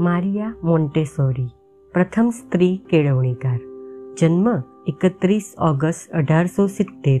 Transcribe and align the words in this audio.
Maria 0.00 0.54
મોન્ટેસોરી, 0.62 1.48
પ્રથમ 1.92 2.30
સ્ત્રી 2.30 2.80
કેળવણીકાર. 2.90 3.58
જન્મ 4.18 4.48
એકત્રીસ 4.86 5.54
ઓગસ્ટ 5.58 6.10
અઢારસો 6.10 6.66
સિત્તેર, 6.66 7.20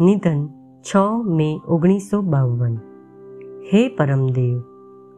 નિધન 0.00 0.48
છ 0.82 0.96
મે 1.24 1.60
ઓગણીસો 1.68 2.22
બાવન. 2.22 2.76
હે 3.72 3.88
પરમદેવ, 3.88 4.60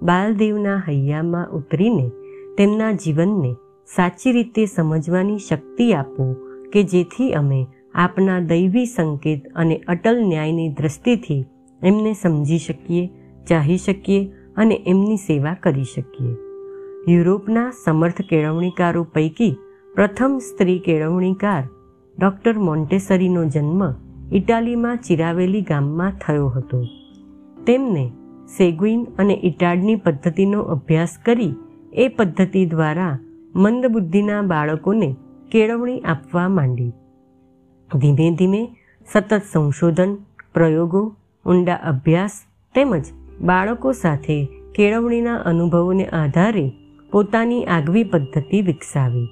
બાલદેવના 0.03 0.83
હૈયામાં 0.89 1.53
ઉતરીને 1.53 2.11
તેમના 2.59 2.93
જીવનને 2.93 3.53
સાચી 3.97 4.33
રીતે 4.33 4.67
સમજવાની 4.67 5.39
શક્તિ 5.39 5.93
આપો 5.93 6.27
કે 6.73 6.83
જેથી 6.83 7.33
અમે 7.33 7.67
આપના 7.95 8.41
દૈવી 8.41 8.87
સંકેત 8.87 9.47
અને 9.55 9.77
અટલ 9.89 10.19
ન્યાયની 10.29 10.69
દ્રષ્ટિથી 10.69 11.45
એમને 11.83 12.13
સમજી 12.13 12.59
શકીએ, 12.59 13.07
ચાહી 13.49 13.79
શકીએ 13.79 14.33
અને 14.57 14.83
એમની 14.87 15.17
સેવા 15.17 15.55
કરી 15.55 15.85
શકીએ. 15.85 16.46
યુરોપના 17.09 17.71
સમર્થ 17.85 18.23
કેળવણીકારો 18.23 19.03
પૈકી 19.03 19.57
પ્રથમ 19.95 20.39
સ્ત્રી 20.39 20.79
કેળવણીકાર 20.79 21.63
ડૉક્ટર 22.19 22.59
મોન્ટેસરીનો 22.59 23.45
જન્મ 23.45 23.83
ઇટાલીમાં 24.33 24.97
ચિરાવેલી 24.97 25.61
ગામમાં 25.61 26.13
થયો 26.27 26.49
હતો. 26.49 26.85
તેમને 27.67 28.11
સેગુઇન 28.47 29.05
અને 29.19 29.41
ઇટાડની 29.43 29.95
પદ્ધતિનો 29.95 30.61
અભ્યાસ 30.61 31.09
કરી 31.25 31.55
એ 31.93 32.09
પદ્ધતિ 32.09 32.67
દ્વારા 32.67 33.19
મંદબુદ્ધિના 33.55 34.43
બાળકોને 34.43 35.17
કેળવણી 35.53 36.01
આપવા 36.01 36.49
માંડી. 36.49 36.93
ધીમે 37.99 38.35
ધીમે 38.35 38.69
સતત 39.13 39.43
સંશોધન, 39.53 40.17
પ્રયોગો, 40.55 41.17
ઊંડા 41.47 41.75
અભ્યાસ 41.75 42.31
તેમજ 42.75 43.05
બાળકો 43.41 43.93
સાથે 43.93 44.49
કેળવણીના 44.75 45.37
અનુભવોને 45.37 46.07
આધારે 46.07 46.73
પોતાની 47.13 47.65
આગવી 47.65 48.05
પદ્ધતિ 48.05 48.63
વિકસાવી, 48.63 49.29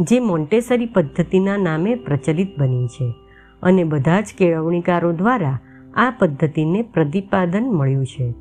જે 0.00 0.20
મોન્ટેસરી 0.20 0.86
પદ્ધતિના 0.86 1.56
નામે 1.56 1.94
પ્રચલિત 1.94 2.58
બની 2.58 2.86
છે 2.86 3.14
અને 3.62 3.84
બધા 3.84 4.20
જ 4.20 4.34
કેળવણીકારો 4.38 5.12
દ્વારા 5.12 5.58
આ 5.94 6.10
પદ્ધતિને 6.18 6.82
પ્રતિપાદન 6.82 7.70
મળ્યું 7.72 8.06
છે. 8.06 8.34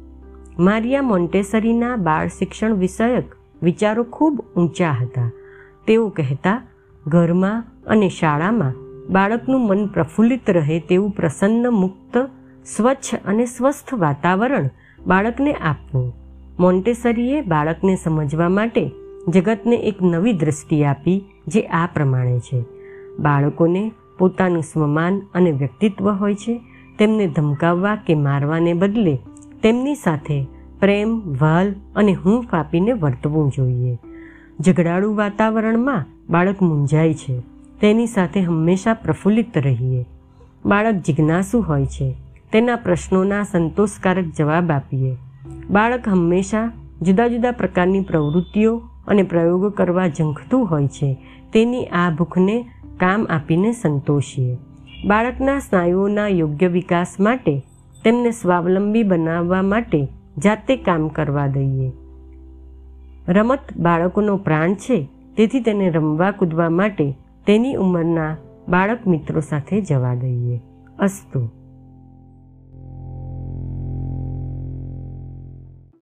મારિયા 0.59 1.02
મોન્ટેસરીના 1.02 1.95
બાળ 1.95 2.28
શિક્ષણ 2.28 2.73
વિષયક 2.73 3.36
વિચારો 3.64 4.04
ખૂબ 4.04 4.44
ઊંચા 4.58 4.92
હતા. 4.92 5.30
તેઓ 5.88 6.10
કહેતા, 6.10 6.62
ઘરમાં 7.08 7.64
અને 7.88 8.10
શાળામાં 8.10 8.73
બાળકનું 9.10 9.67
મન 9.67 9.88
પ્રફુલ્લિત 9.88 10.50
રહે 10.50 10.80
તેવું 10.80 11.12
પ્રસન્ન, 11.12 11.70
મુક્ત, 11.70 12.17
સ્વચ્છ 12.66 13.16
અને 13.26 13.45
સ્વસ્થ 13.45 13.94
વાતાવરણ 13.94 14.70
બાળકને 15.06 15.54
આપવું. 15.54 16.25
મોન્ટેસરીએ 16.59 17.42
બાળકને 17.42 17.95
સમજવા 17.95 18.50
માટે 18.50 18.92
જગતને 19.28 19.75
એક 19.75 19.95
નવી 20.02 20.34
દ્રષ્ટિ 20.34 20.84
આપી, 20.84 21.23
જે 21.48 21.61
આ 21.61 21.89
પ્રમાણે 21.94 22.39
છે. 22.39 22.64
બાળકોને 23.20 23.92
પોતાનું 24.17 24.61
સ્વમાન 24.61 25.22
અને 25.33 25.52
વ્યક્તિત્વ 25.52 26.11
હોય 26.11 26.36
છે, 26.36 26.61
તેમને 27.00 27.28
ધમકાવવા 27.28 27.95
કે 27.95 28.16
મારવાને 28.16 28.73
બદલે 28.73 29.20
તેમની 29.64 29.95
સાથે 29.95 30.45
પ્રેમ, 30.80 31.33
વાલ 31.42 31.76
અને 31.95 32.14
હૂંફ 32.14 32.53
આપીને 32.53 32.92
વર્તવું 32.92 33.52
જોઈએ. 33.52 33.98
ઝઘડાળુ 34.61 35.16
વાતાવરણમાં 35.16 36.06
બાળક 36.30 36.61
મૂંઝાય 36.61 37.14
છે, 37.14 37.39
તેની 37.81 38.08
સાથે 38.08 38.42
હંમેશા 38.42 38.94
પ્રફુલ્લિત 38.94 39.58
રહીએ. 39.58 40.06
બાળક 40.66 40.95
જિજ્ઞાસુ 40.95 41.61
હોય 41.61 41.86
છે, 41.86 42.16
તેના 42.52 42.76
પ્રશ્નોના 42.76 43.44
સંતોષકારક 43.44 44.26
જવાબ 44.38 44.72
આપીએ. 44.72 45.16
બાળક 45.69 46.09
હંમેશા 46.09 46.71
જુદા 47.02 47.27
જુદા 47.27 47.52
પ્રકારની 47.52 48.02
પ્રવૃત્તિઓ 48.02 48.81
અને 49.08 49.23
પ્રયોગો 49.23 49.69
કરવા 49.69 50.08
ઝંખતું 50.08 50.69
હોય 50.69 50.88
છે. 50.88 51.17
તેની 51.53 51.86
આ 51.86 52.09
ભૂખને 52.17 52.65
કામ 52.99 53.27
આપીને 53.30 53.71
સંતોષીએ. 53.71 54.58
બાળકના 55.08 55.59
સ્નાયુઓના 55.59 56.27
યોગ્ય 56.27 56.67
વિકાસ 56.67 57.15
માટે, 57.20 57.61
તેમને 58.04 58.31
સ્વાવલંબી 58.31 59.04
બનાવવા 59.04 59.61
માટે 59.61 60.08
જાતે 60.43 60.75
કામ 60.75 61.08
કરવા 61.08 61.48
દઈએ. 61.48 61.92
રમત 63.27 63.59
બાળકોનો 63.77 64.37
પ્રાણ 64.37 64.73
છે, 64.73 65.08
તેથી 65.37 65.59
તેને 65.59 65.89
રમવા 65.89 66.31
કૂદવા 66.31 66.70
માટે 66.70 67.15
તેની 67.48 67.75
ઉંમરના 67.75 68.37
બાળક 68.70 69.08
મિત્રો 69.08 69.39
સાથે 69.39 69.81
જવા 69.81 70.15
દઈએ. 70.15 70.61
અસ્તુ. 70.99 71.64